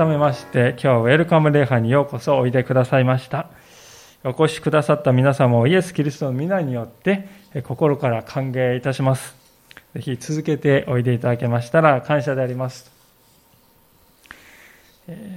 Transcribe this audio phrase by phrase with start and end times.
[0.00, 3.50] 改めまして今日はウェルカム礼拝にようこそおいでくださいました。
[4.24, 7.28] お越しくださった皆様をイエス・キリストの皆によって
[7.64, 9.36] 心から歓迎いたします。
[9.92, 12.90] ぜひ続けておいでいただけましたら感謝であります。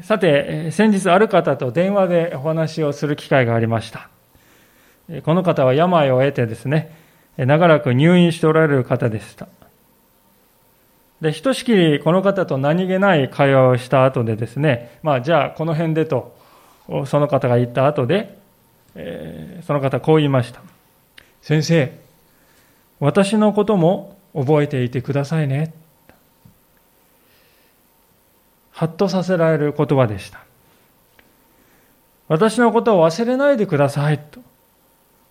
[0.02, 4.08] さて先日ある方と電話でお話をする機会がありました。
[5.26, 6.96] この方は病を得てですね
[7.36, 9.50] 長らく入院しておられる方でした。
[11.24, 16.36] で、ひとしきりこの方と何気ない会話をした後でですね、まあじゃあこの辺でと、
[17.06, 18.38] その方が言った後で、
[18.94, 20.60] えー、その方こう言いました。
[21.42, 21.98] 先生、
[23.00, 25.74] 私のことも覚えていてくださいね。
[28.72, 30.42] はっとさせられる言葉でした。
[32.28, 34.20] 私のことを忘れないでください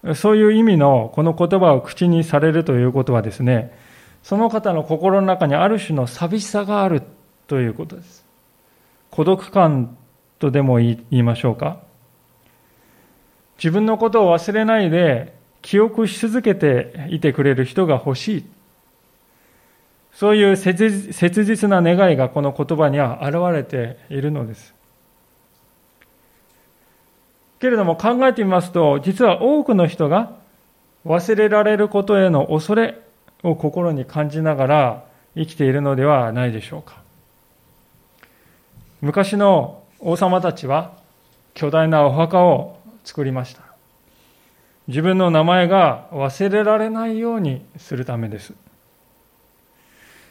[0.04, 0.14] と。
[0.14, 3.76] そういう意味のこの言葉を口にされるということはですね、
[4.22, 7.02] その方の心の中にある種の寂しさがある
[7.46, 8.24] ということです。
[9.10, 9.96] 孤独感
[10.38, 11.80] とでも言いましょうか。
[13.58, 18.44] 自分のことを忘れないで記憶し続けていてくれる人が欲しい。
[20.12, 24.74] そういう切実な願いがこの言葉には現れているのです。
[27.60, 30.32] けれども考えてみますと、実は多くの人が
[31.06, 33.00] 忘れられることへの恐れ
[33.42, 35.04] を心に感じながら
[35.34, 37.02] 生きているのではないでしょうか。
[39.00, 40.92] 昔の王様たちは
[41.54, 43.62] 巨大なお墓を作りました。
[44.88, 48.52] 自分の名前が忘れられないようにするためです。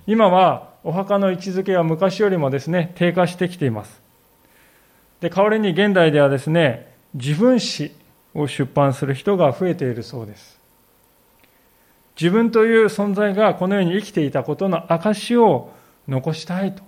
[0.08, 4.02] 今はお墓の位置づけは昔よりもですね、低下してきています。
[5.20, 7.92] で、代わりに現代ではですね、自分史
[8.34, 10.61] を出版する人が増えているそうです。
[12.20, 15.72] 自分という存在がこの世に生きていたことの証を
[16.08, 16.84] 残したいと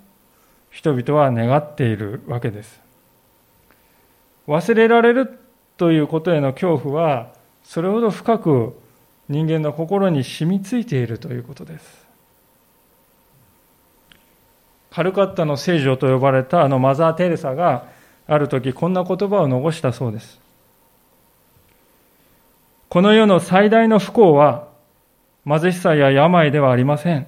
[0.69, 2.81] 人々は願っているわけです。
[4.47, 5.39] 忘れられる
[5.78, 7.31] ということへの恐怖は
[7.63, 8.78] それほど深く
[9.29, 12.03] 人間の心に染みついているということです。
[14.91, 17.88] カルカッタの聖女と呼ばれたあのマザー・テレサが
[18.28, 20.40] ある時こんな言葉を残したそうです。
[22.90, 24.67] この世の最大の不幸は
[25.45, 27.27] 貧しさや病ではありません。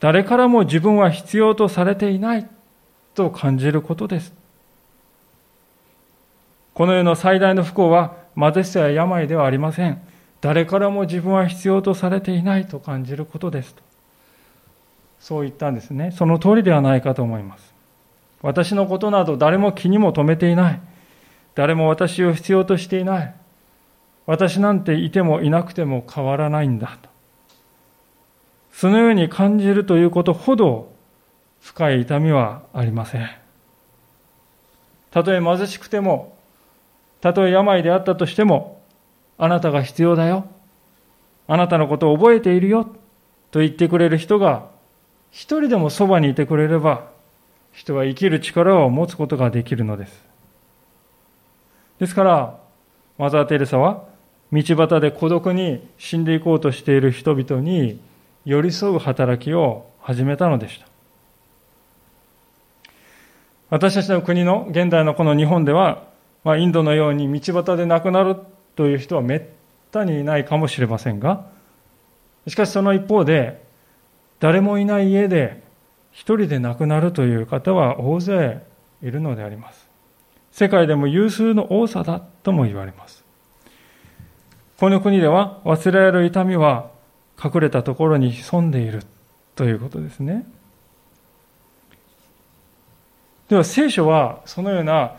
[0.00, 2.48] 誰からも自分は必要とされていない
[3.14, 4.34] と感じることです。
[6.74, 10.00] この世の最大の不幸は貧しさや病ではありません。
[10.42, 13.82] 誰からも自分は必要とされていないと感じることですと。
[15.18, 16.10] そう言ったんですね。
[16.12, 17.74] その通りではないかと思います。
[18.42, 20.80] 私のことなど誰も気にも留めていない。
[21.54, 23.34] 誰も私を必要としていない。
[24.26, 27.08] 私なんていてもいなくても変わらないんだと。
[28.72, 30.92] そのように感じるということほど
[31.60, 33.28] 深い痛みはありません。
[35.10, 36.36] たとえ貧しくても、
[37.20, 38.82] たとえ病であったとしても、
[39.38, 40.46] あなたが必要だよ。
[41.46, 42.84] あなたのことを覚えているよ。
[43.50, 44.66] と言ってくれる人が
[45.36, 47.10] 一人でもそばにいてくれれば、
[47.70, 50.24] 人は生きる力を持つことができるのです。
[51.98, 52.58] ですから、
[53.18, 54.04] マザー・テレサは、
[54.52, 58.00] 道端で孤独に死んでいこうとしている人々に
[58.44, 60.86] 寄り添う働きを始めたのでした。
[63.68, 66.04] 私たちの国の現代のこの日本では、
[66.44, 68.36] まあ、インドのように道端で亡くなる
[68.76, 69.42] という人はめっ
[69.90, 71.46] たにいないかもしれませんが、
[72.46, 73.64] しかしその一方で、
[74.38, 75.62] 誰もいない家で
[76.12, 78.62] 一人で亡くなるという方は大勢
[79.02, 79.88] いるのであります。
[80.52, 83.15] 世界でも有数の多さだとも言われます。
[84.78, 86.90] この国では忘れられる痛みは
[87.42, 89.04] 隠れたところに潜んでいる
[89.54, 90.46] ということですね。
[93.48, 95.16] では聖書はそのような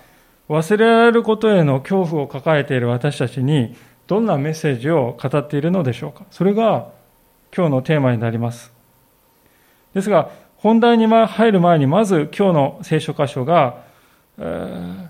[0.49, 3.75] 忘れられることへの恐怖を抱えている私たちに
[4.05, 6.89] どんなメッセージを語っているのでしょうかそれが
[7.55, 8.71] 今日のテーマになります。
[9.93, 13.81] ですが本題に入る前にまず今日の聖書箇所が、
[14.37, 15.06] えー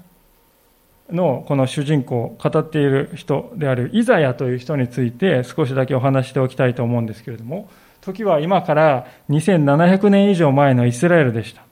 [1.09, 7.69] のこの主人公、語っている人であるイザヤという人について少しだけお話しておきたいと思うんですけれども、
[8.01, 11.63] 時は今から2700年以上前のイスラエルでした。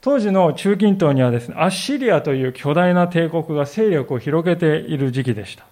[0.00, 5.66] 当時の中近東にはですね、アッシリアという巨大な帝国が勢力を広げている時期でした。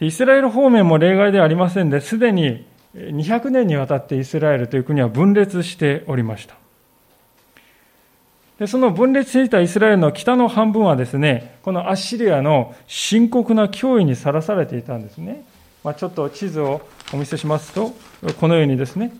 [0.00, 6.54] イスラエル方面も例外ではありませんで、すでに200年にわたってイスラエルという国は分裂しておりました。
[8.60, 15.44] でその分裂していたイスラエルの北の半分はですね、このアッシリアの深刻な脅威にさらされていたんですね。
[15.82, 17.94] まあ、ちょっと地図をお見せしますと、
[18.38, 19.12] このようにですね、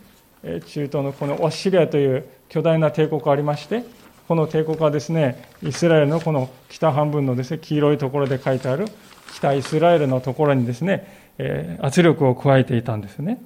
[0.42, 3.82] 中東のこのオッシリアという巨大な帝国がありまして、
[4.28, 8.88] この帝国はですね、イスラエルのこの北半分のですね、黄色いところで書いてある
[9.32, 13.40] 北イスラエルのところにですね、え圧力を加えていたんですね。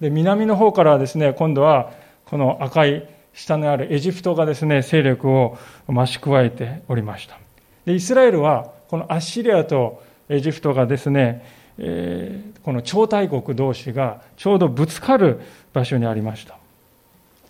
[0.00, 1.90] で、南の方からはですね、今度は
[2.24, 5.58] この赤い下にあるエジプトがですね、勢力を
[5.88, 7.38] 増し加えておりました。
[7.84, 11.44] で、イスラエルはこのアッシリアとエジプトがですね、
[11.76, 15.40] えー、この超大国同士がちょうどぶつかる
[15.72, 16.56] 場所にありました。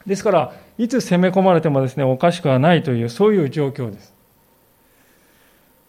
[0.06, 4.14] ですから、いつ攻め込まれてもですね、おかしくはないという、そういう状況です。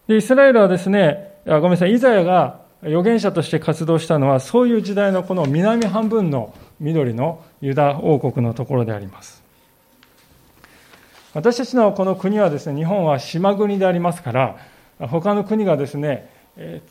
[0.08, 9.45] で、イスラエルはですね、ごめんなさい、イザヤが預言者として活動したのは、そういう時代のこの南半分の緑のユダ王国のところであります。
[11.36, 14.56] 私たちのこの国はですね、日本は島国でありますから、
[14.98, 16.30] 他の国がですね、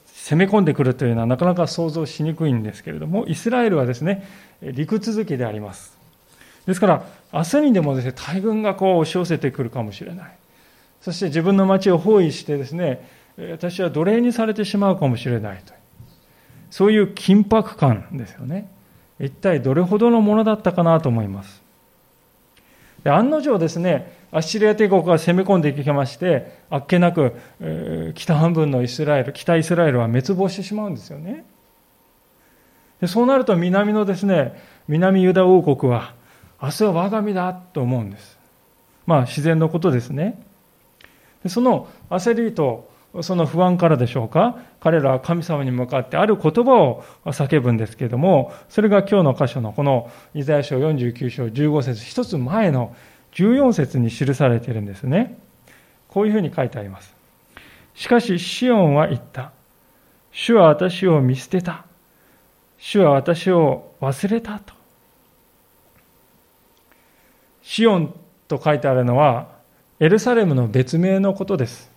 [0.06, 4.24] 攻め込んでくるというのはなかなか想像しにくいんですけれども、イスラエルはですね、
[4.62, 5.97] 陸続きであります。
[6.68, 10.31] ですから、明日にでもですね、大軍がこう押し寄せてくるかもしれない。
[11.01, 13.09] そして自分の町を包囲してですね、
[13.50, 15.74] 私は奴隷にされてしまうかもしれないと。
[16.69, 18.69] そういう緊迫感ですよね。
[19.19, 21.65] 一体どれほどのものだったかなと思います。
[23.03, 31.46] で案の定ですね、アッシリア帝国が攻め込んでいきまして、あっけなく、えー、北半分のイスラエル、北イスラエルは滅亡してしまうんですよね。
[33.00, 36.16] でそうなると南のですね、南ユダ王国は、
[36.62, 38.38] 明日は我が身だと思うんです。
[39.06, 40.44] まあ自然のことですね。
[41.42, 42.92] でその焦りと
[43.22, 52.94] その不安からでしょうか彼らは神様に向かってある言葉を叫ぶんですけれども、それが今日の箇所のこのイザヤ書49章15節一つ前の
[53.36, 55.38] 14節に記されているんですね。
[56.08, 57.16] こういうふうに書いてあります。
[57.94, 59.52] しかし、シオンは言った。
[60.32, 61.86] 主は私を見捨てた。
[62.78, 64.74] 主は私を忘れたと。
[67.62, 68.14] シオン
[68.48, 69.50] と書いてあるのは、
[70.00, 71.92] エルサレムの別名のことです。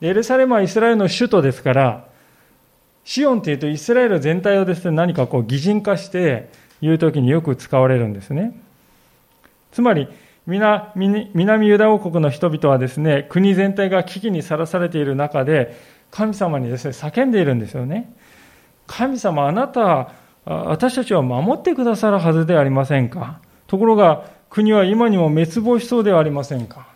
[0.00, 2.08] エルサレムはイスラエルの首都ですから、
[3.04, 6.50] シオンというとイスラエル全体をですね、何かこう擬人化して
[6.80, 8.60] 言うときによく使われるんですね。
[9.72, 10.08] つまり、
[10.46, 15.76] 南ユダ王国の人々はですね、国全体が危機にさらされている中で、
[16.10, 18.14] 神様にですね、叫んでいるんですよね。
[18.86, 20.12] 神様、あなた、
[20.44, 23.40] 私たちは守ってくださるはずではありませんか？
[23.66, 26.86] ところが、国は今にも滅亡しそうではありませんか？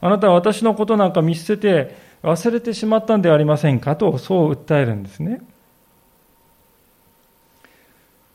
[0.00, 3.96] あなたは私のことなんか見捨てて忘れてしまったんではありませんか？
[3.96, 5.42] と、そう訴えるんですね。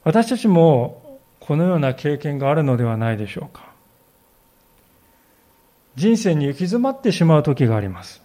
[0.03, 3.66] 私たちもこのような経験があるのではないでしょうか。
[5.97, 8.21] 人生に行き詰まってしまう時があります。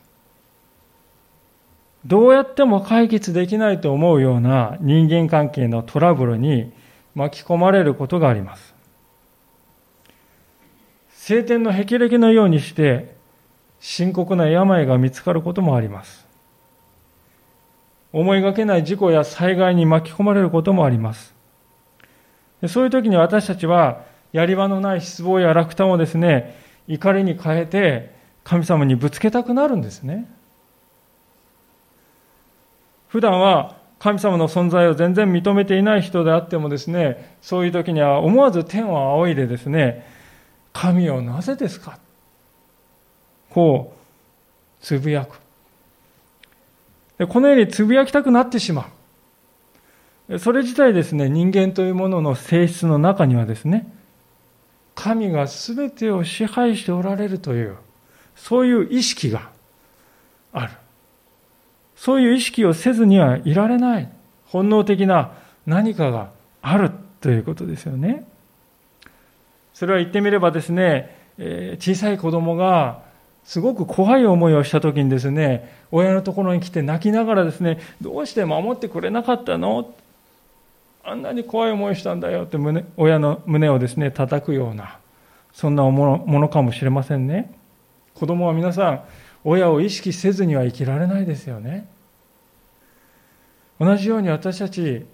[2.05, 6.71] どうやっても解決できないと思うような人間関係のトラブルに
[7.15, 8.75] 巻き込まれることがあります。
[11.15, 13.15] 晴天の霹靂のようにして
[13.81, 16.27] 深刻な病が見つかることもあります。
[18.13, 21.35] 思いがけない事故や災害に巻き込まれることもあります。
[22.69, 30.29] そういう時に私たちはやり場のない失望や落胆をですね、怒りに変えて神様にぶつけたくなるんですね。
[33.09, 40.07] 普段は神様の存在を全然認めていない人であってもですね、そういう時には思わず天を仰いでですね、
[40.73, 41.99] 神をなぜですか？
[43.51, 45.39] こう、つぶやく。
[47.19, 48.89] でこのようにつぶやきたくなってしま
[50.29, 50.39] う。
[50.41, 53.87] それ自体ですね、人間というものの性質の中にはですね、
[54.95, 57.77] 神が全てを支配しておられるという、
[58.37, 59.51] そういう意識が
[60.53, 60.73] ある。
[61.97, 64.09] そういう意識をせずにはいられない。
[64.47, 65.33] 本能的な
[65.67, 66.31] 何かが
[66.61, 68.27] あるということですよね。
[69.73, 73.03] それは言ってみればですね、え小さい子供が
[73.45, 79.95] すごく怖い思いをした時にですね、親のところに来て泣きながらですね、どうして守ってくれなかったの？
[81.05, 84.99] あんなに怖い思いしたんだよって胸親の胸をですね叩くような
[85.53, 87.53] そんなものかもしれませんね
[88.15, 89.05] 子供は皆さん
[89.45, 91.89] 親を意識せずには生きられないですよね
[93.81, 95.05] 同じように私たち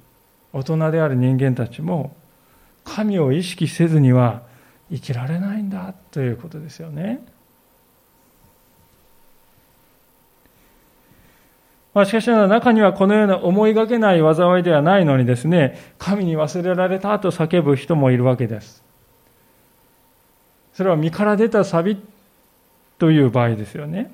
[0.52, 2.14] 大人である人間たちも
[2.84, 4.42] 神を意識せずには
[4.90, 7.24] 生きられないんだということですよね。
[11.94, 18.84] まあ、しかしながら中にはこのような思いがけない災いではないのにですね、神に忘れられたと叫ぶ人もいるわけです。
[20.74, 22.00] それは身から出たサビ
[22.98, 24.12] という場合ですよね。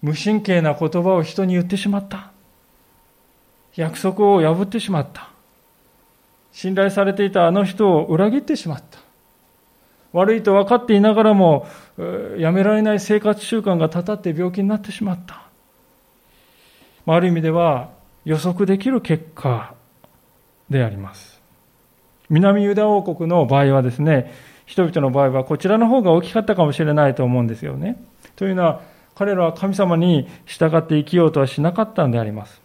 [0.00, 2.32] 無神経な言葉を人に言ってしまった。
[3.76, 5.30] 約束を破ってしまった。
[6.50, 8.98] 信頼されていたあの人を裏切ってしまった。
[10.12, 11.66] 悪いと分かっていながらも、
[12.36, 15.41] やめられない生活習慣がたたって病気になってしまった。
[17.06, 17.90] ある意味では
[18.24, 19.74] 予測できる結果
[20.70, 21.40] であります。
[22.30, 24.32] 南ユダ王国の場合はですね、
[24.64, 28.02] 人々の場合はこちらの方が大きかったかもしれないと思うんですよね。
[28.36, 28.80] というのは、
[29.14, 32.62] 彼らは神様に従って生きようとはしなかったんであります。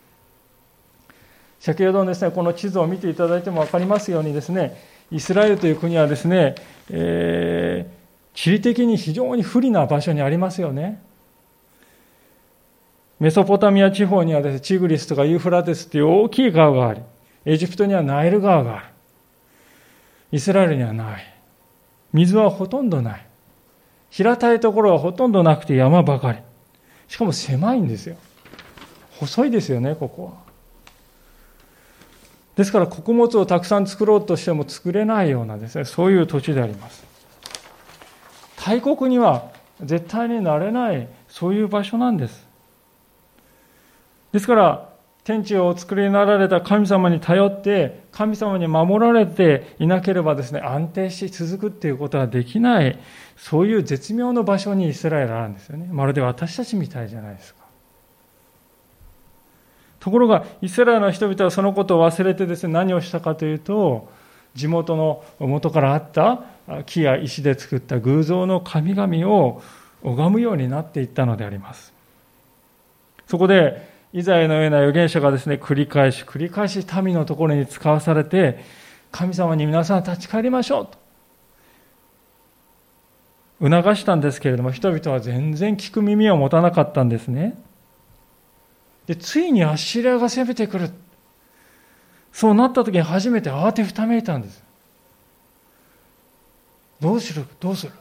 [1.60, 6.56] 先ほどですね、この地図を見ていただいても分かりますようにですね、イスラエルという国はですね、
[6.90, 11.02] えー、地理的に非常に不利な場所にありますよね。
[13.20, 17.02] メソポタミア地方にはですね、チグリスとかユーフラテスという大きい川があり、
[17.46, 18.86] エジプトにはナイル川がある。
[20.32, 21.34] イスラエルにはない。
[22.14, 23.26] 水はほとんどない。
[24.10, 26.40] 平たいところはほとんどなくて山ばかり。
[27.08, 28.18] しかも狭いんですよ。
[29.20, 30.32] 細いですよね、ここは。
[32.56, 37.06] ですから穀物をたくさん作ろうとしても作れないようなですね、そういう土地であります。
[38.64, 39.52] 大国には
[39.84, 42.47] 絶対になれない、そういう場所なんです。
[44.32, 44.90] ですから、
[45.24, 52.98] 天地をお作りになられた神様に頼って、神様に守られていなければですね、安定し続くっていうことはできない、
[53.36, 55.90] そういう絶妙の場所にイスラエルあるんですよね。
[55.92, 57.66] まるで私たちみたいじゃないですか。
[60.00, 64.10] ところが、イスラエルの人々はそのことを忘れてですね、何をしたかというと、
[64.56, 66.44] 地元の元からあった
[66.86, 69.62] 木や石で作った偶像の神々を
[70.04, 71.94] 拝むようになっていったのであります。
[73.28, 78.64] そこで、イザヤのような預言者がですね、繰り返し繰り返し民のところに使わされて、
[79.12, 80.98] 神様に皆さん立ち返りましょうと
[83.60, 87.58] 促したんですけれども、人々は全然聞く耳を持たなかったんですね。
[89.08, 90.92] で、ついにアッシリアが攻めてくる。
[92.32, 94.64] そうなった時に初めて慌てふためいたんです。
[97.00, 97.46] どうする？
[97.60, 97.94] どうする？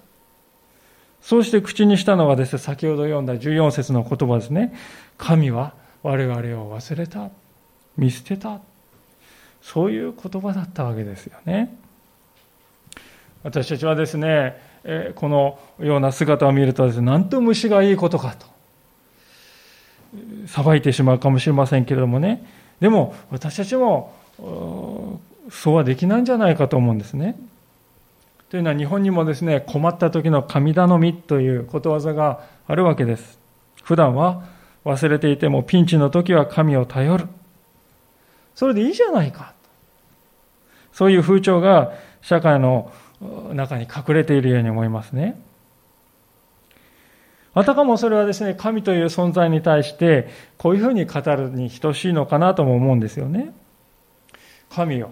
[1.22, 4.75] そうして口にしたのがですね、先ほど読んだ14節の言葉ですね。
[5.16, 5.75] 神は
[6.06, 7.30] 我々を忘れた。
[7.96, 8.60] 見捨てた。
[9.60, 11.76] そういう言葉だったわけですよね。
[13.42, 14.60] 私たちはですね、
[15.16, 18.56] このような姿を見るとですね、なんと虫がいいことかと。
[20.46, 22.46] さばいてしまうかもしれませんけれどもね
[22.80, 24.14] でも私たちも
[25.50, 27.38] そうはできないんじゃないかと思うんですね。
[28.48, 33.38] というのは日本にもですね困った時の神頼みということわざがあるわけです。
[33.82, 34.44] 普段は
[34.87, 37.26] 忘れていてもピンチの時は神を頼る。
[38.55, 39.52] それでいいじゃないか。
[40.93, 42.93] そういう風潮が社会の
[43.52, 45.40] 中に隠れているように思いますね。
[47.52, 53.52] あたかもそれはですね、神という存在に対して、こういうふうに語るに等しいのかなとも思うんですよね。
[54.71, 55.11] 神よ。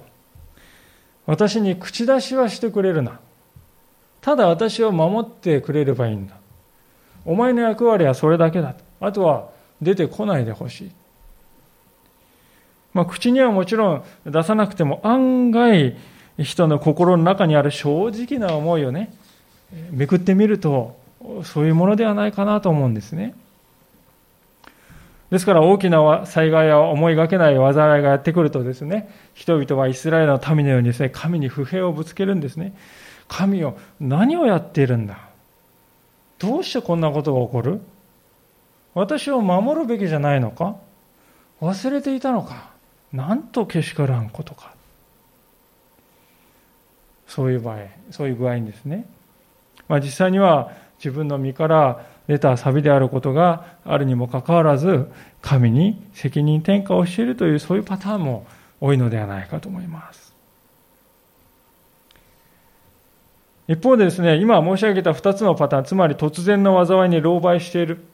[1.26, 3.18] 私に口出しはしてくれるな。
[4.20, 6.36] ただ私を守ってくれればいいんだ。
[7.24, 8.76] お前の役割はそれだけだ。
[9.00, 10.90] あとは出てこないでほしい。
[12.92, 15.96] まあ、口にはもちろん出さなくても案外
[16.38, 19.12] 人の心の中にある正直な思いをね、
[19.90, 20.96] めくってみると
[21.42, 23.34] そういうものではないかなと思うんですね。
[25.30, 32.76] ですから大きな災害や思いがけない災いがやってくるとですね、人々はイスラエルの民のようにですね、神に不平をぶつけるんですね。
[33.26, 35.18] 神を何をやっているんだ
[36.38, 37.80] どうしてこんなことが起こる？
[38.94, 40.76] 私を守るべきじゃないのか？
[41.60, 42.70] 忘れていたのか？
[43.12, 44.72] なんとけしからんことか？
[47.26, 47.78] そういう場合、
[48.10, 49.06] そういう具合にですね。
[49.88, 55.10] まあ実際には自分の身から出たサビであることがあるにもかかわらず、
[55.42, 58.46] 神に責任転嫁をしているという、そういうパターンも
[58.80, 60.32] 多いのではないかと思います。
[63.66, 68.04] 一方でですね、今申し上げた2つのパターン、つまり突然の災いに狼狽している。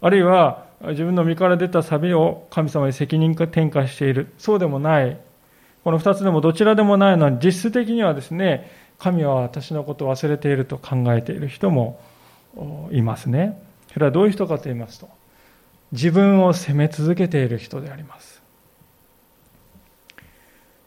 [0.00, 4.32] あるいは自分の身から出たサビを神様に責任転嫁している。
[4.38, 5.18] そうでもない。
[5.84, 12.00] この2つでもどちらでもないのは実質的にはですね、神は私のことを忘れていると考えている人も
[12.92, 13.60] いますね。
[13.92, 15.08] それはどういう人かと言いますと、
[15.92, 18.42] 自分を責め続けている人であります。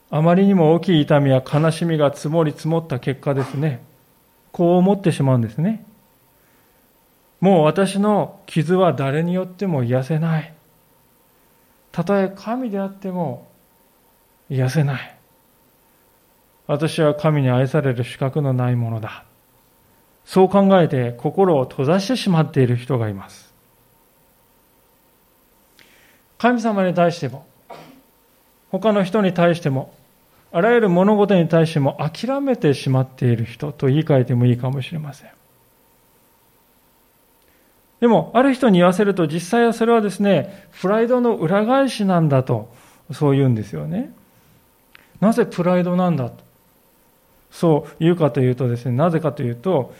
[0.09, 3.81] あまりにも大きい痛みや悲しみが積もり積もった結果ですね、
[4.51, 5.85] こう思ってしまうんですね。
[7.41, 10.53] もう私の傷は誰によっても癒せない。
[11.91, 13.47] たとえ神であっても
[14.49, 15.17] 癒せない。
[16.67, 19.25] 私は神に愛される資格のないものだ。
[20.23, 23.51] そう考えて心を閉ざしてしまっている人がいます。
[26.37, 27.45] 神様に対しても、
[28.69, 29.93] 他の人に対しても、
[30.51, 35.40] あらゆる物事に対しても諦めてしまっている人と言い換えてもいいかもしれません。
[38.01, 42.73] でも、ある人に言わせると、実際はそれはですね、プライドの裏返しなんだと、
[43.13, 44.11] そう言うんですよね。
[45.21, 46.43] なぜプライドなんだと。
[47.51, 49.93] そう言うかというとですね、なぜかというと、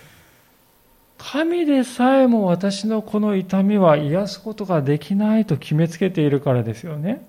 [1.19, 7.23] 神でさえも私のこの痛みは癒すことができないと決めつけているからですよね。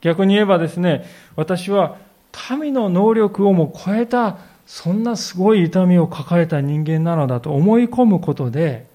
[0.00, 1.04] 逆に言えばですね、
[1.34, 1.96] 私は
[2.30, 8.86] 神の能力をも超えた、そんなすごい痛みを抱えた人間なのだと思い込むことで、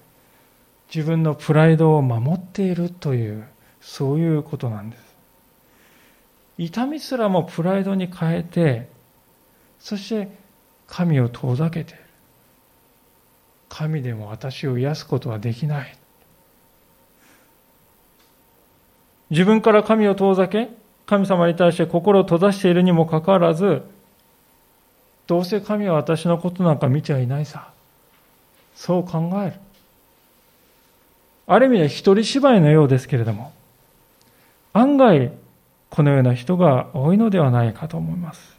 [0.94, 3.46] 自分のプライドを守っているという、
[3.80, 5.10] そういうことなんです。
[6.58, 8.88] 痛みすらもプライドに変えて、
[9.78, 10.28] そして
[10.86, 12.02] 神を遠ざけている。
[13.68, 15.96] 神でも私を癒すことはできない。
[19.30, 20.68] 自分から神を遠ざけ、
[21.06, 23.82] 神様に対して心を閉ざしているにもかかわらず、
[25.30, 27.68] どうせ神は私のことなんか見ちゃいないさ。
[28.74, 29.52] そう考える。
[31.46, 33.52] ある意味では一人芝居のようですけれども、
[34.72, 35.30] 案外、
[35.88, 38.58] このような人が多いのではないかと思います。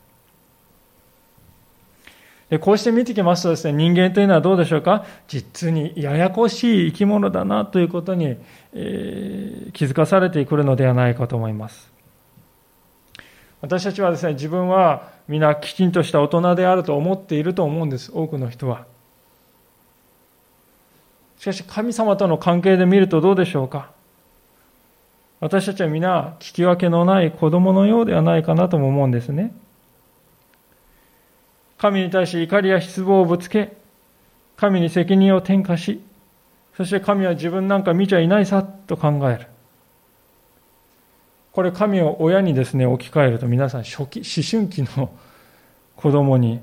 [2.61, 5.03] こうして見てきますとですね、人間というのはどうでしょうか？
[5.27, 8.37] 実にややこしい生き物だなということに、
[8.73, 11.90] えー、気づかされてくるのではないかと思います。
[13.61, 18.85] 私たちはですね、自分は皆きちんとした大人であると思っていると思うんです、多くの人は。
[21.37, 23.91] しかし神様との関係で見るとどうでしょうか？
[25.39, 29.51] 私たちは皆聞き分けのない子供のようではないかなとも思うんですね。
[31.79, 33.75] 神に対し怒りや失望をぶつけ、
[34.55, 36.01] 神に責任を転嫁し、
[36.77, 39.47] そして神は自分なんか見ちゃいないさと考える。
[41.51, 45.11] これ神を親にですね、置き換えると皆さん初期、思春期の
[45.95, 46.61] 子供に、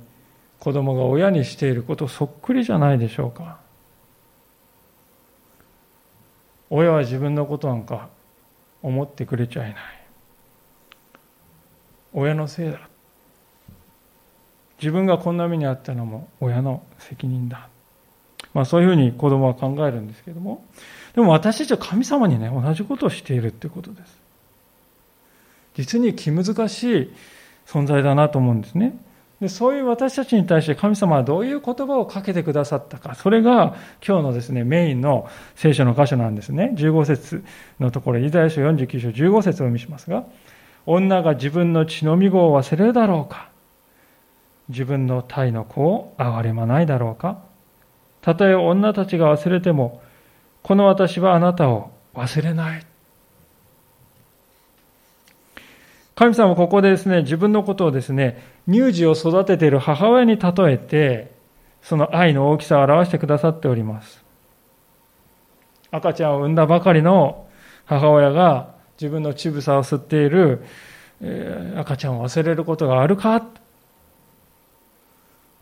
[0.58, 3.58] 子供が親にしていることそっくりじゃないでしょうか。
[6.70, 8.08] 親は自分のことなんか
[8.82, 9.82] 思ってくれちゃいない。
[12.12, 12.80] 親のせいだ。
[14.80, 17.68] 自分がこんな目にあったのも親の責任だ。
[18.54, 20.64] まあそういうふうに子供は考えるんですけども、
[21.14, 24.27] でも私たちは神様にね、同じことをしているってことです。
[25.78, 27.12] 実に気難しい
[27.64, 28.98] 存在だなと思うんですね。
[29.40, 36.72] でそういう私たちに対して神様はどういう言葉をかけてくださったか、それが今日のですね、メインの聖書の箇所なんですね。
[36.74, 37.44] 15節
[37.78, 40.24] のところ、イザヤ書49章15節をお見しますが、
[40.86, 43.48] 女が自分の血のみ子を忘れるだろうか。
[44.68, 47.38] 自分の体の子を憐れまないだろうか
[48.20, 50.02] たとえ女たちが忘れても、
[50.64, 52.84] この私はあなたを忘れない。
[56.18, 61.32] 神様はここでですね、自分のことをですね、乳児を育てている母親に例えて、
[61.80, 64.24] その愛の大きさを表してくださっております。
[65.92, 67.46] 赤ちゃんを産んだばかりの
[67.84, 70.64] 母親が自分の乳房を吸っている、
[71.20, 73.46] えー、赤ちゃんを忘れることがあるか？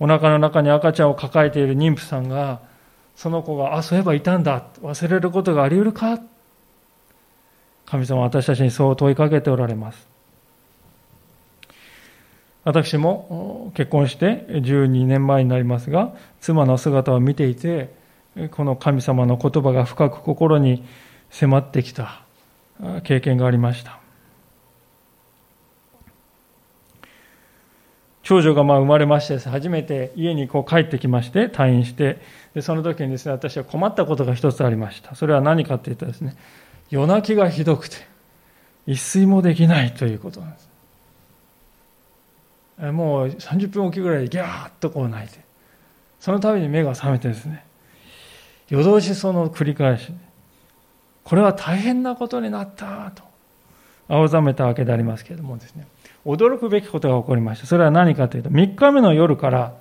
[0.00, 2.62] お腹の中に赤ちゃんを抱えている妊婦さんが、
[3.14, 6.18] その子が、あ、そういえばいたんだ、忘れることがあり得るか？
[7.84, 10.15] 神様は私たちにそう問いかけておられます。
[12.66, 17.94] 私も結婚して12年前になりますが、妻の姿を見ていて、
[18.50, 20.84] この神様の言葉が深く心に
[21.30, 22.22] 迫ってきた
[23.04, 24.00] 経験がありました。
[28.24, 32.20] 長女がまあ生まれまして初めて家にこう帰ってきまして、退院して、
[32.52, 35.14] でその時にですね、私は困ったことが一つありました。
[35.14, 36.34] それは何かっていうとですね、
[36.90, 37.98] 夜泣きがひどくて、
[38.88, 40.75] 一睡もできないということなんです。
[42.78, 45.40] もう30分おきぐらいでギャーッとこう泣いて、
[46.20, 47.64] その度に目が覚めてですね、
[48.68, 50.12] 夜通しその繰り返し、
[51.24, 53.22] これは大変なことになったと、
[54.08, 55.86] 青ざめたわけでありますけれどもですね、
[56.24, 57.66] 驚くべきことが起こりました。
[57.66, 59.74] それは何かというと、3日目の夜から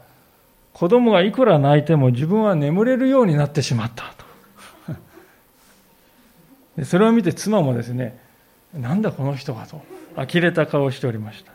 [0.74, 4.14] 子供がいくら泣いても自分は眠れるようになってしまった
[6.78, 6.86] と。
[6.86, 8.20] それを見て妻もですね、
[8.74, 9.82] なんだこの人はと、
[10.16, 11.55] 呆れた顔をしておりました。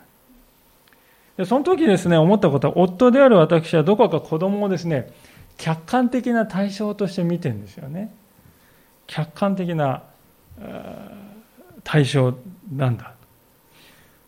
[1.41, 5.11] でその時ですね、思ったことは、夫である私はどこか子供をですね、
[5.57, 8.13] 客観的な対象として見てるんですよね。
[9.07, 10.03] 客観的な
[11.83, 12.35] 対象
[12.71, 13.15] なんだ。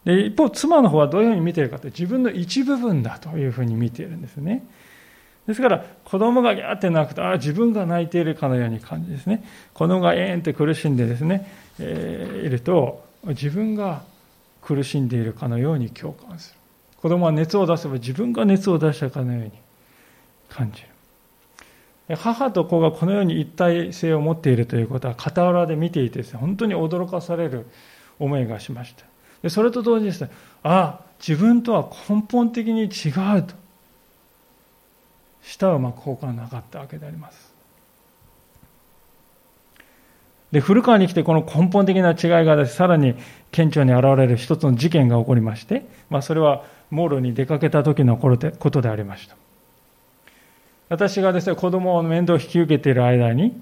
[0.05, 4.65] で一方、妻の方はどういうふうに見てるかというと、自分の一部分だというふうに見ているんですね。
[5.45, 9.43] ですから、子供がギャーって泣くと、ああ、自分が泣いているかのように感じですね。
[9.75, 11.47] 子供がえーんって苦しんでですね、
[11.77, 14.01] えー、いると、自分が
[14.63, 16.62] 苦しんでいるかのように共感する。
[17.03, 19.51] 子供は熱を出せば自分が熱を出したかのように
[20.47, 20.83] 感じ
[22.07, 22.15] る。
[22.15, 27.67] 母と子がこのように一体性を持っているということは傍らで見ていてです、ね、本当に驚かされる
[28.19, 29.03] 思いがしました。
[29.41, 30.31] でそれと同時にですね、
[30.63, 33.53] ああ、自分とは根本的に違うと。
[35.41, 37.52] 舌を巻く方向がなかったわけであります。
[40.53, 43.15] で、古川に来てこの根本的な違いがさらに
[43.51, 49.35] 顕著に現れる一つの事件が起こりまして、まあ、それはモールに出かけた時のことでありました。
[50.89, 53.59] 私がですね、子供を面倒を引き受けている間に、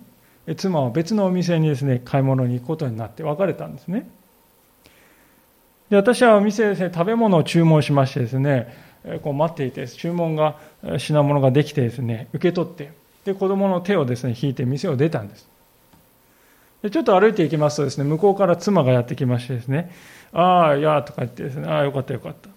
[0.58, 4.10] 妻は別のお店にですね、買い物に行くことになって別れたんですね。
[5.90, 8.76] で、私はお店でですね、食べ物を注文しましてですね、
[9.22, 10.58] こう待っていて、注文が、
[10.98, 12.92] 品物ができてですね、受け取って、
[13.24, 15.51] で、子供の手をですね、引いて店を出たんです。
[16.90, 19.92] ちょっと歩いていきますとですね、向こうから妻がやってきましてですね、
[20.34, 22.50] ああ、いや、とか言ってですね、ああ、よかったよかった。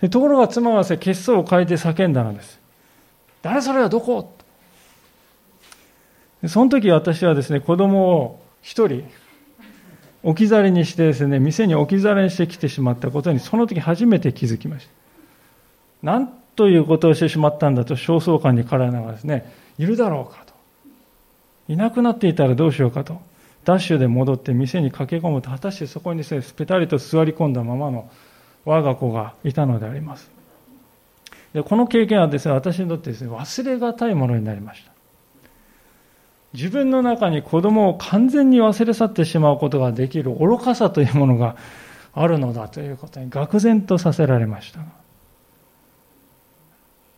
[0.00, 2.58] でところが妻はですね、血相を変えて叫んだのです。
[3.42, 4.32] 誰それはどこ？
[6.46, 9.08] その時私はですね、子供を一人
[10.22, 14.92] 置き去りにしてですね、店に置き去りにしてきてしまったことに、その時初めて気づきました。
[16.02, 20.47] なんということをしてしまったんだと、焦燥感に駆られながらですね、いるだろうか。
[21.68, 23.20] いなくなっていたらどうしようかと。
[23.64, 28.10] ダッシュで戻って店に駆け込むと、果たしてそこにですね、ぺたりと座り込んだままの
[28.64, 30.30] 我が子がいたのであります。
[31.52, 34.92] でこの経験はですね、私にとってですね、忘れがたいものになりました。
[36.54, 41.56] 自分の中に子供を完全に忘れ去ってしまうことができる愚かさというものが
[42.14, 44.80] あるのだということに愕然とさせられました。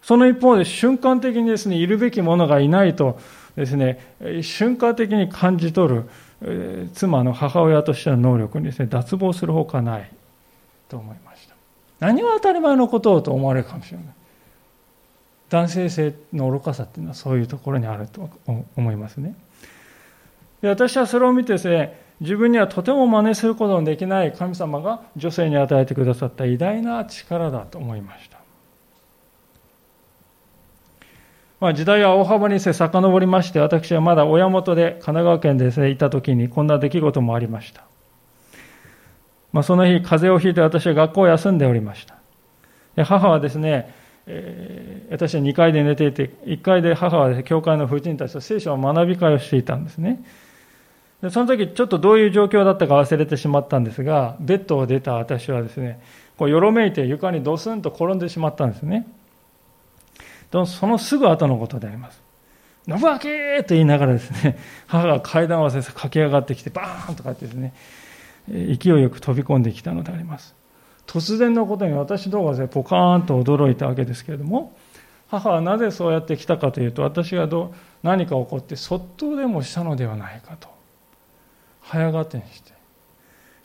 [0.03, 3.21] その一方で瞬間的にですね、いるべきものがいないと
[3.61, 3.99] ですね、
[4.43, 6.03] 瞬間的に感じ取
[6.43, 10.11] る妻の母親としての能力にですね、脱帽するほかない
[10.89, 11.55] と思いました。
[12.01, 14.07] 何が当たり前のことをと思われるかもしれない。
[15.51, 18.31] 男性性の愚かさっていうのはそういうところにあると
[18.77, 19.35] 思いますね。
[20.63, 28.40] で私はそれを見てですね、自分にはとても真似することのできない神様が女性に与えてくださった偉大な力だと思いました。
[31.61, 37.85] まあ、時代は大幅にさ遡りまして、私はまだ親元で神奈川県です、ね、いた時にこんな出来事もありました。
[39.53, 42.17] まあ、その日、風邪をひいて私は学校を休んでおりました。
[42.97, 43.95] で母はですね、
[44.27, 50.25] えー、私は2階で寝ていて、1階で母はで、ね、教会の婦人たちと聖書の学び会をしていたんですね。
[51.21, 56.01] でその時、ちょっとどういう状況だったか忘れてしまったんですが、ベッドを出た私はですね、
[56.39, 59.07] こうよろめいて床にドスンと転んでしまったんですね。
[60.67, 62.21] そのすぐ後のことであります。
[62.87, 64.59] 信明と言いながらですね、
[64.89, 67.75] 母が階段をわせ駆け上がってきて、バーンとかってですね、
[68.49, 70.55] 勢いよく飛び込んできたのであります。
[71.07, 74.77] 突然のことに私どうかでポカーンと驚いたわけですけれども、
[75.29, 80.69] 母はなぜそうやって来たかというと、私がどう何か起こってそっとでもしたのではないかと、
[81.83, 82.73] 早がてにして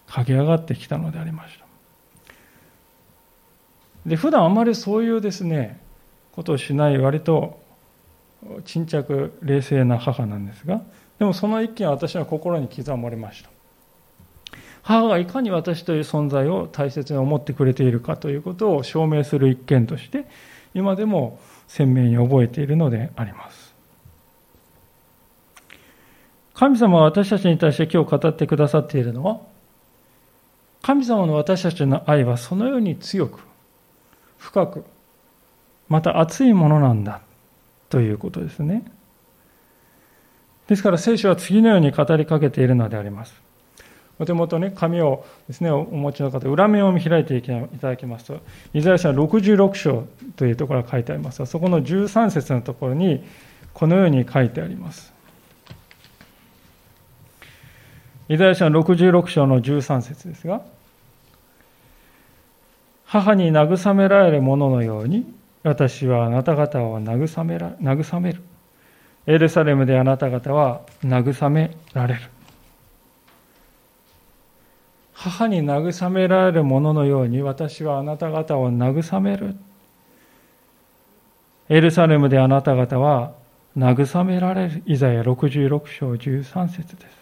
[0.08, 1.66] 駆け上がってきたのでありました。
[4.06, 5.80] で、普段あまりそういうですね、
[6.36, 7.60] ことをしない割と
[8.66, 10.82] 沈着冷静な母なんですが
[11.18, 13.50] でもその一件は私は心に刻まれました。
[14.84, 20.28] 母がいかに私という存在を大切に思ってくれているかということを証明する一件として
[20.76, 23.74] 今でも鮮明に覚えているのであります。
[26.54, 29.42] 神様は私たちに対して今日語ってくださっているのは
[30.82, 33.40] 神様の私たちの愛はそのように強く
[34.38, 34.86] 深く
[35.88, 37.22] また熱いものなんだ
[37.90, 38.84] ということですね。
[40.68, 43.46] ですから聖書は次のように語りかけているのであります。
[44.18, 48.40] お手元ね、紙をですね、お持ちの方、裏面を開いていただきますと、
[48.74, 53.26] イザヤ書66章というところが書いてありますが、そこの13節のところに、
[53.74, 55.14] このように書いてあります。
[58.30, 60.62] イザヤ書66章の13節ですが、
[63.06, 65.32] 母に慰められるもののように、
[65.66, 68.42] 私はあなた方を慰めら慰める。
[69.26, 72.22] エルサレムであなた方は慰められる。
[75.12, 79.56] 母に慰められるもののように私はあなた方を慰める。
[81.68, 83.34] エルサレムであなた方は
[83.76, 84.84] 慰められる。
[84.86, 87.18] イザヤ66章13節です。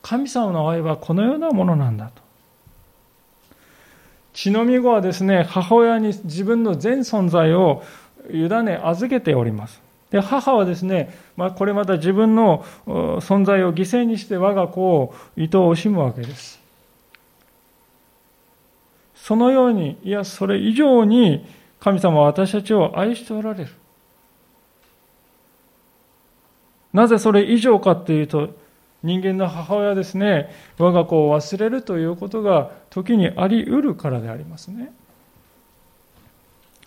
[0.00, 2.27] 神様の愛はこのようなものなんだと。
[4.38, 7.82] 血のみ子はですね、母親に自分の全存在を
[8.30, 9.82] 委ね預けております。
[10.10, 16.60] で母はですね、まあ、これまた自分の存在を犠牲にして我が子を愛おしむわけです。
[19.16, 21.44] そのように、いや、それ以上に
[21.80, 23.70] 神様は私たちを愛しておられる。
[26.92, 28.50] なぜそれ以上かっていうと、
[29.02, 34.92] 人間の母親ですね、我が子を忘れるということが時にあり得るからでありますね。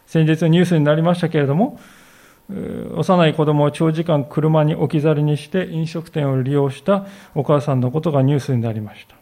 [0.05, 1.79] 先日ニュースになりましたけれども、
[2.95, 9.15] 幼い子供を長時間車に置き去りにして飲食店を利用したお母さんのことがニュースになりました。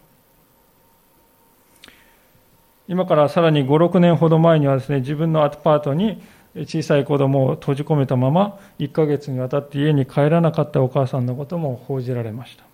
[2.87, 6.23] 今からさらに5、6年ほど前にはですね、自分のアパートに
[6.55, 12.68] 小さい子供を閉じ込めたまま1ヶ月にわたって家に帰らなかったお母さんのことも報じられました。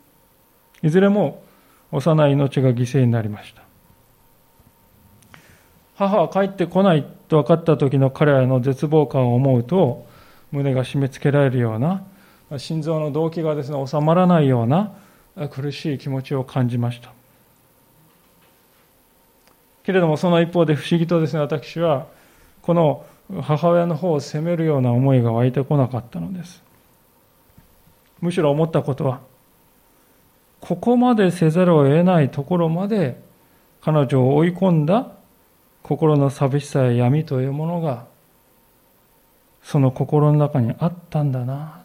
[0.85, 1.41] いずれも
[1.91, 3.63] 幼い命が犠牲になりました。
[5.95, 10.05] 母は帰ってこないと分かった時の彼らの絶望感を思うと、
[10.51, 12.03] 胸が締め付けられるような、
[12.57, 14.91] 心臓の動機がですね、収まらないような
[15.49, 17.11] 苦しい気持ちを感じました。
[19.83, 22.05] けれどもその一方で不思議とですね、私は、
[22.61, 23.05] この
[23.41, 26.61] 母親の方を責めるような思いが湧いてこなかったのです。
[28.21, 29.21] むしろ思ったことは、
[30.61, 33.21] ここまでせざるを得ないところまで
[33.81, 35.11] 彼女を追い込んだ
[35.83, 38.05] 心の寂しさや闇というものが
[39.61, 41.83] その心の中にあったんだな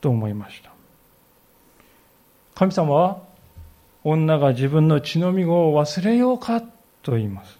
[0.00, 0.70] と思いました。
[2.54, 3.18] 神様は
[4.02, 6.60] 女が自分の血のみ子を忘れようか
[7.02, 7.58] と言います。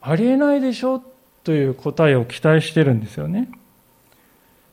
[0.00, 1.02] ありえないでしょ
[1.44, 3.50] という答えを期待してるんですよね。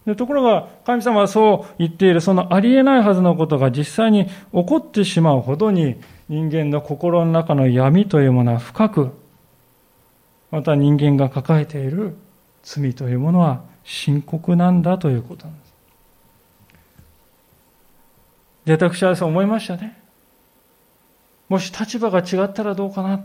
[0.07, 5.97] でところが神様はそう言っているそのありえないはずのことが実際に起こってしまうほどに
[6.29, 9.11] 人間の心の中の闇というものは深く
[10.49, 12.15] また人間が抱えている
[12.63, 15.73] 罪というものは深刻なんだということなんです。
[18.65, 19.97] で、私はそう思いましたね。
[21.47, 23.21] もし立場が違ったらどうかな。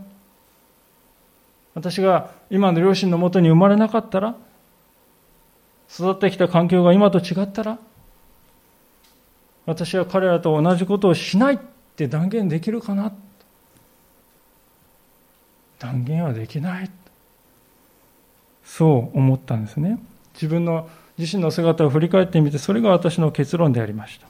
[1.75, 4.35] 私が今の両親のもとに生まれなかったら、
[5.93, 7.77] 育ってきた環境が今と違ったら、
[9.65, 11.57] 私は彼らと同じことをしないっ
[11.95, 13.13] て断言できるかな
[15.79, 16.89] 断言はできない。
[18.63, 19.99] そう思ったんですね。
[20.33, 24.27] 自分の自身の姿を振り返ってみて、それが私の結論でありました。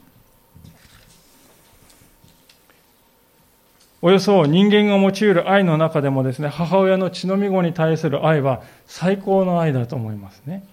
[4.01, 10.67] およそ人間が用いる愛の中でもですね、母親の血のみ子に対する愛は最高の愛だと思いますね。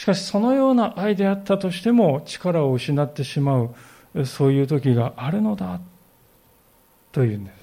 [0.00, 3.68] しかしそのような愛であったとしても力を失ってしま
[4.14, 5.78] う、そういう時があるのだ
[7.12, 7.56] というんです。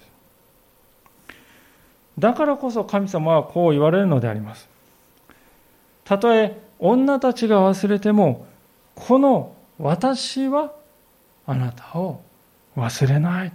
[2.19, 4.69] だからこそ神様はこう言われるのであります。
[6.05, 8.45] たとえ女たちが忘れても、
[8.93, 10.73] この私は
[11.47, 12.21] あなたを
[12.75, 13.53] 忘れない。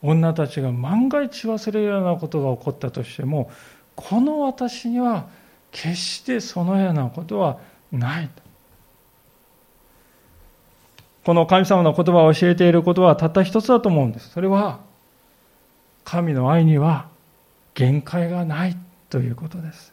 [0.00, 3.50] 女たちが万が一忘れるようなことが起こったとしても、
[4.00, 5.26] この私には
[5.72, 7.58] 決してそのようなことは
[7.90, 8.30] ない。
[11.24, 14.30] この神様の言葉を教えていることはたった一つだと思うんです。
[14.30, 14.78] それは、
[16.04, 17.08] 神の愛には
[17.74, 18.76] 限界がない
[19.10, 19.92] ということです。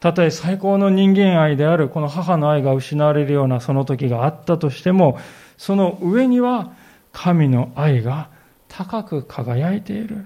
[0.00, 5.18] たとえ最高の人間愛であるこの母の愛が失われるようなその時があったとしても、
[5.58, 6.72] その上には
[7.12, 8.30] 神の愛が
[8.68, 10.24] 高く輝いている。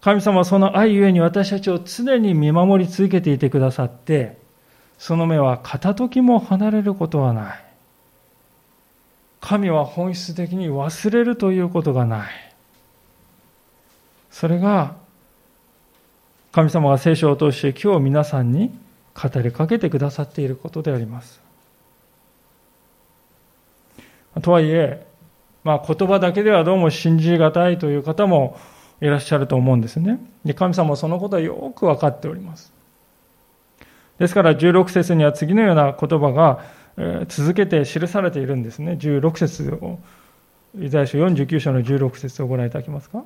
[0.00, 4.38] 神様はその愛ゆえに私たちを常に見守り続けていてくださって、
[4.98, 7.64] その目は片時も離れることはない。
[9.40, 12.30] 神は本質的に忘れるということがない。
[14.30, 14.96] それが、
[16.52, 18.72] 神様が聖書を通して今日皆さんに
[19.14, 21.40] 語りかけてくださっていることであります。
[24.42, 25.06] とはいえ、
[25.62, 28.58] まあ、言葉だけではどうも信じがたいという方も
[29.00, 30.20] いらっしゃると思うんですね。
[30.44, 32.72] で神様はそのことはよく分かっております。
[34.18, 36.62] ですから16節には次のような言葉が
[37.28, 38.98] 続けて記されているんですね。
[39.00, 39.98] 16節を、
[40.78, 43.24] イザヤ書49章の16節をご覧いただけますか？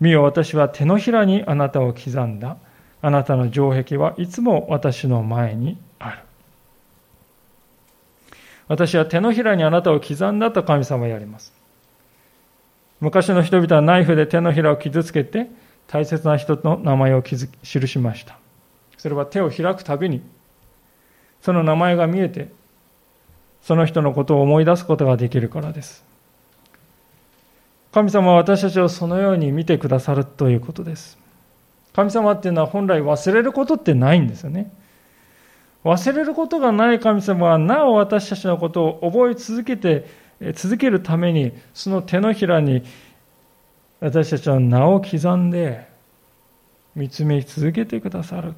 [0.00, 2.56] 見よ、私は手のひらにあなたを刻んだ。
[3.02, 6.18] あなたの城壁はいつも私の前にある。
[8.66, 11.52] 私は手のひらにあなたを刻んだと神様はやります。
[13.00, 15.50] 昔の人々はナイフで手のひらを傷つけて
[15.86, 18.38] 大切な人の名前を記しました。
[18.98, 20.22] それは手を開くたびに
[21.40, 22.52] その名前が見えて
[23.62, 26.04] その人のことを思い出すことができるからです。
[27.92, 31.18] 神様は私たちをそのように見てくださるということです。
[31.92, 34.72] 神様っていうのは本来忘れることってないんですよね。
[35.84, 40.06] 忘れることがない神様はなお私たちのことを覚え続けて、
[40.54, 42.82] 続けるために、その手のひらに
[44.00, 45.86] 私たちは名を刻んで
[46.96, 48.54] 見つめ続けてくださる。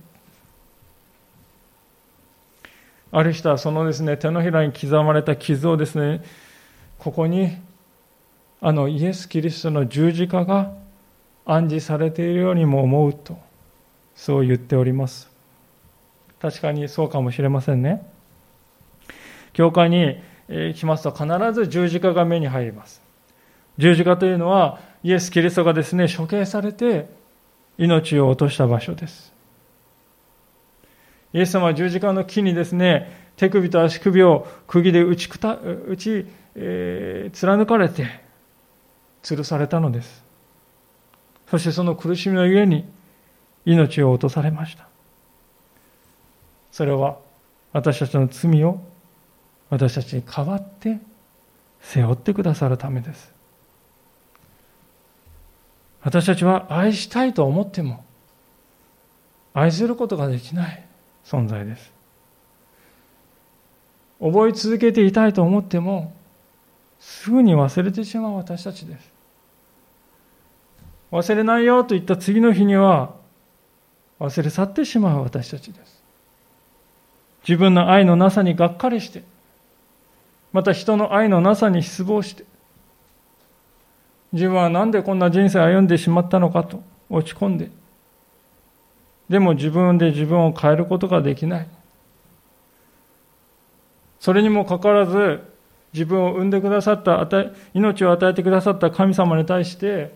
[3.11, 6.23] ある人はそのですね、手のひらに刻まれた傷をですね、
[6.99, 7.59] ここに
[8.61, 10.73] あのイエス・キリストの十字架が
[11.45, 13.37] 暗示されているようにも思うと、
[14.15, 15.31] そう言っております。
[16.41, 18.09] 確かにそうかもしれませんね。
[19.53, 20.17] 教会に
[20.49, 23.03] 来ますと必ず十字架が目に入ります。
[23.79, 27.09] 十字架というのはイエス・キリストがですね、処刑されて
[27.79, 29.33] 命を落とした場所です。
[31.33, 38.07] イエス様は十字架の木にですね、手首と足首を釘で打ちくた打ち、えー、貫かれて
[39.23, 40.23] 吊るされたのです。
[41.49, 42.85] そしてその苦しみのゆえに
[43.65, 44.87] 命を落とされました。
[46.71, 47.19] それは
[47.73, 48.81] 私たちの罪を
[49.73, 50.99] 私たちに代わって
[51.81, 53.33] 背負ってくださるためです。
[56.03, 58.05] 私たちは愛したいと思っても
[59.55, 60.85] 愛することができない
[61.25, 61.91] 存在です。
[64.21, 66.13] 覚え続けていたいと思っても
[67.01, 69.11] すぐに忘れてしまう私たちです。
[71.13, 73.15] 忘れないよと言った次の日には
[74.21, 76.03] 忘れ去ってしまう私たちです。
[77.49, 79.32] 自分の愛のなさにがっかりして、
[80.53, 82.45] また人の愛のなさに失望して、
[84.33, 87.71] 自分は何でこんな人生を歩んでしまったのかと落ち込んで、
[89.29, 91.69] でも自分で自分を変えることができない。
[94.21, 95.43] それにもかかわらず、
[95.93, 97.27] 自分を産んでくださった、
[97.75, 100.15] 命を与えてくださった神様に対して、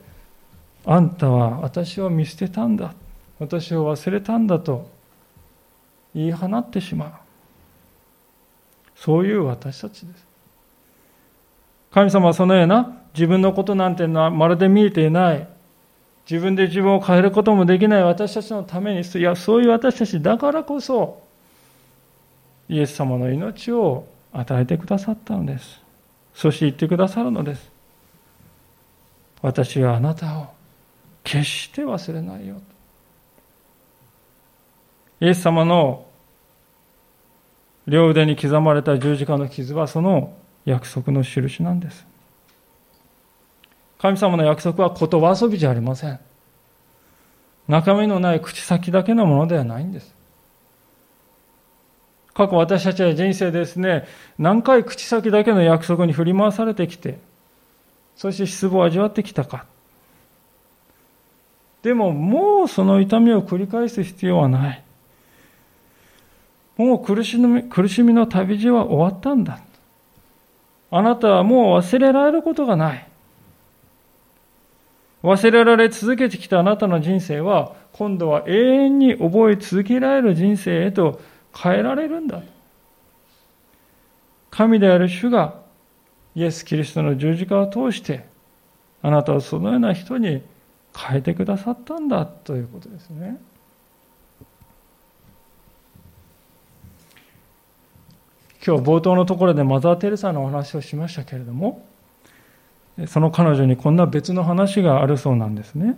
[0.85, 2.95] あんたは私を見捨てたんだ。
[3.39, 4.89] 私を忘れたんだと
[6.15, 7.26] 言い放ってしまう。
[8.97, 10.27] そういう私たちです。
[11.91, 15.49] 神様はそのような自分のことなんていうのはまるで見えていない。
[16.29, 21.23] 自分で自分を変えることもできない私たちのために、いや、そういう私たちだからこそ、
[22.69, 25.81] イエス様の命を与えてくださったのです。
[26.35, 27.71] そして言ってくださるのです。
[29.41, 30.49] 私はあなたを
[31.23, 32.57] 決して忘れないよ。
[35.21, 36.06] イエス様の
[37.87, 42.07] 両腕に刻まれた十字架の傷はその約束の印なんです。
[43.99, 46.21] 神様の約束は言葉遊びじゃありません。
[47.69, 50.15] 中身のない口先だけのものではないんです。
[52.35, 54.07] 過去私たちは人生ですね、
[54.39, 57.19] 何回口先だけの約束に振り回されてきて、
[58.15, 59.65] そして失望を味わってきたか。
[61.83, 64.86] でももうその痛みを繰り返す必要はない。
[66.77, 69.61] もう苦しみ苦しみの旅路は終わったんだ。
[70.91, 73.09] あなたはもう忘れられることがない。
[75.23, 81.21] 忘れられ続けてきたあなたの人生は、今度は永遠に覚え続けられる人生へと
[81.55, 82.43] 変えられるんだ。
[84.51, 85.55] 神である主が
[86.35, 88.27] イエス・キリストの十字架を通して、
[89.03, 90.43] あなたをそのような人に
[90.97, 93.39] 変えてくださったんだということですね。
[98.67, 101.87] 今日冒頭のところでマザー・テレサのお話をしましたけれども、
[103.07, 105.97] その彼女にこんな別の話があるそうなんですね。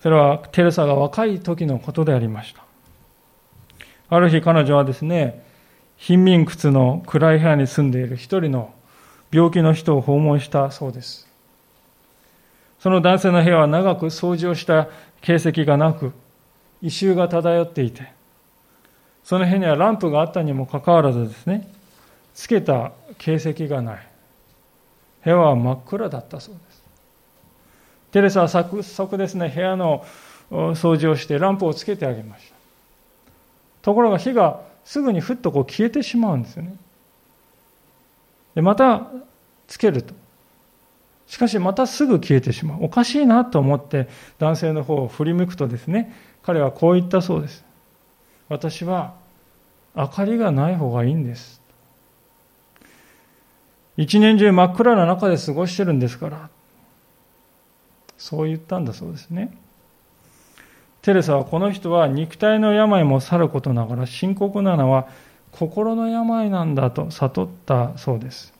[0.00, 2.64] それはテレサが若い時のことでありました。
[4.08, 5.44] ある日彼女はですね、
[5.98, 8.72] 貧民窟の暗い部屋に住んでいる一人の
[9.30, 11.28] 病気の人を訪問したそうです。
[12.78, 14.88] その男性の部屋は長く掃除をした
[15.20, 16.14] 形跡がなく、
[16.80, 18.18] 異臭が漂っていて、
[19.24, 21.68] その辺にはランプがあったにもかかわらずですね、
[22.34, 24.06] つけた形跡がない。
[25.24, 26.82] 部屋は真っ暗だったそうです。
[28.12, 30.04] テレサは早速ですね、部屋の
[30.50, 32.56] 掃除をしてランプをつけてあげました。
[33.82, 36.74] ところが火がすぐにふっとこう消えてしまうんですよね。
[38.54, 39.06] で、また
[39.68, 40.14] つけると。
[41.26, 42.78] しかしまたすぐ消えてしまう。
[42.82, 44.08] おかしいなと思って
[44.38, 46.12] 男性の方を振り向くとですね、
[46.42, 47.64] 彼はこう言ったそうです。
[48.50, 49.14] 私は
[49.94, 51.62] 明かりがない方がいいんです。
[53.96, 56.50] 一年中真っ暗な中で過ごしてるんですから。
[58.18, 59.56] そう言ったんだそうですね。
[61.02, 65.08] テレサはこの人は肉体の病もさることながら深刻なのは
[65.52, 68.52] 心の病なんだと悟ったそうです。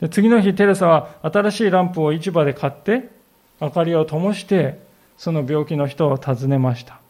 [0.00, 3.10] で次の日、テレサは新しいランプを市場で買って、
[3.60, 4.80] 明かりを灯して、
[5.16, 7.00] その病気の人を訪ねました。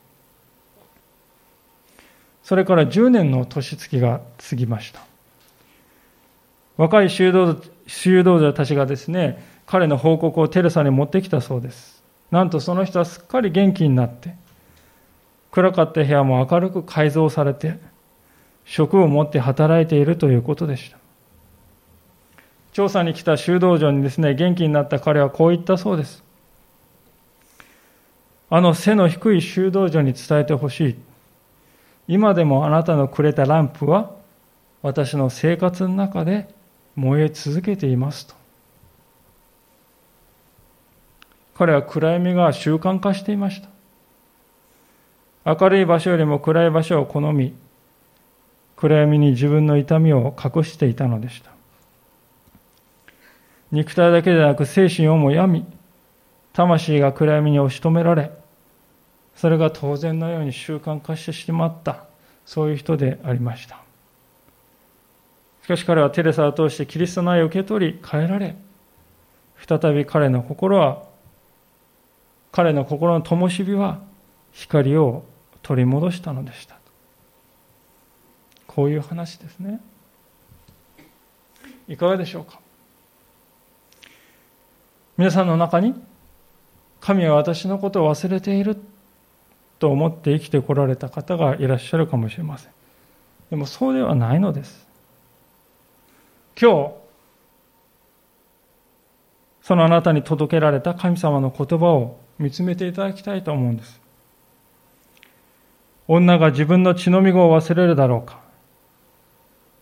[2.49, 5.03] それから10年の年月が過ぎました。
[6.79, 12.03] 若い修道修道者たちがですね、彼の報告をテレサに持ってきたそうです。
[12.31, 14.35] なんとその人はすっかり元気になって、
[15.51, 17.79] 暗かった部屋も明るく改造されて、
[18.65, 20.97] 職を持って働いているということでした。
[22.73, 26.25] 調査に来た修道場にですね、元気になった彼はこう言ったそうです。
[28.49, 31.08] あの背の低い修道場に伝えてほしい。
[32.09, 34.11] 今でもあなたのくれたランプは
[34.83, 36.49] 私の生活の中で
[36.97, 38.35] 燃え続けていますと。
[41.55, 43.69] 彼は暗闇が習慣化していました。
[45.57, 47.55] 明るい場所よりも暗い場所を好み、
[48.77, 51.51] 暗闇に自分の痛みを隠していたのでした。
[53.73, 55.67] 肉体だけでなく精神をも病み、
[56.53, 58.31] 魂が暗闇に押し止められ、
[59.39, 62.05] それが当然のように習慣化してしまった、
[62.45, 63.81] そういう人でありました。
[65.63, 68.57] しかし彼はテレサを通してキリストの愛を受け取り、変えられ、
[69.57, 71.05] 再び彼の心は、
[72.51, 74.01] 彼の心の灯火は
[74.51, 75.25] 光を
[75.63, 76.77] 取り戻したのでした。
[78.67, 79.81] こういう話ですね。
[81.87, 82.59] いかがでしょうか？
[85.17, 85.95] 皆さんの中に
[87.01, 88.77] 神は私のことを忘れている
[89.79, 92.73] と思って生きてこられた方がいらっしゃるかもしれません。
[93.51, 94.87] でもそうではないのです。
[96.61, 96.93] 今日、
[99.63, 104.01] そのあなたに届けられた神様の言葉を見つめていただきたいと思うんです。
[106.09, 108.41] 女が自分の血のみ子を忘れるだろうか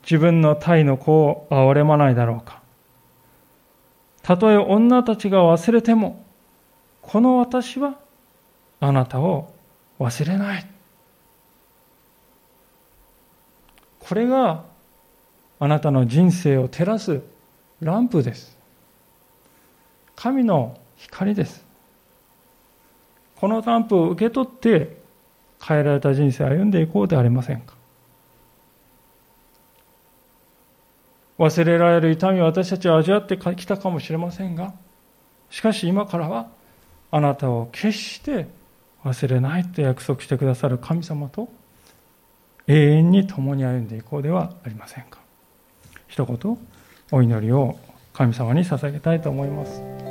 [0.03, 2.63] 自分の体の子を憐れまないだろうか
[4.23, 6.25] たとえ女たちが忘れても、
[7.01, 7.97] この私は
[8.81, 9.56] あなたを
[9.99, 10.67] 忘れない。
[14.01, 14.65] これが
[15.59, 17.23] あなたの人生を照らす
[17.81, 18.57] ランプです。
[20.15, 21.65] 神の光です。
[23.37, 24.97] このランプを受け取って
[25.63, 27.75] 変えられた人生を歩んでいこうではありませんか。
[31.39, 34.73] 忘れられる痛みを私たちは味わってきたかもしれませんが、
[35.51, 36.49] しかし今からは
[37.11, 38.47] あなたを決して
[39.05, 41.49] 忘れないと約束してくださる神様と
[42.67, 45.21] 永遠に共に歩んでいこうではありませんか。
[46.09, 46.59] 一言
[47.13, 47.79] お祈りを
[48.13, 50.06] 神様に捧げたいと思います。